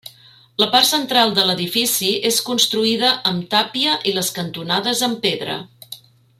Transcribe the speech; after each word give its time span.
La 0.61 0.67
part 0.75 0.87
central 0.91 1.33
de 1.39 1.43
l'edifici 1.49 2.09
és 2.31 2.41
construïda 2.47 3.13
amb 3.33 3.47
tàpia 3.53 3.95
i 4.13 4.17
les 4.19 4.35
cantonades 4.41 5.07
amb 5.11 5.25
pedra. 5.29 5.61